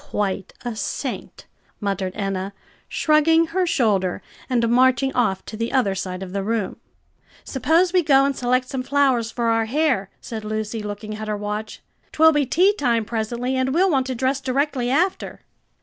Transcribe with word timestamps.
"Quite 0.09 0.51
a 0.65 0.75
saint!" 0.75 1.45
muttered 1.79 2.13
Enna, 2.15 2.53
shrugging 2.89 3.45
her 3.53 3.67
shoulders 3.67 4.21
and 4.49 4.67
marching 4.67 5.13
off 5.13 5.45
to 5.45 5.55
the 5.55 5.71
other 5.71 5.93
side 5.93 6.23
of 6.23 6.33
the 6.33 6.41
room. 6.41 6.77
"Suppose 7.43 7.93
we 7.93 8.01
go 8.01 8.25
and 8.25 8.35
select 8.35 8.67
some 8.67 8.81
flowers 8.81 9.29
for 9.29 9.49
our 9.49 9.65
hair," 9.65 10.09
said 10.19 10.43
Lucy, 10.43 10.81
looking 10.81 11.15
at 11.17 11.27
her 11.27 11.37
watch. 11.37 11.83
"'Twill 12.13 12.31
be 12.31 12.47
tea 12.47 12.73
time 12.73 13.05
presently, 13.05 13.55
and 13.55 13.75
we'll 13.75 13.91
want 13.91 14.07
to 14.07 14.15
dress 14.15 14.41
directly 14.41 14.89
after." 14.89 15.41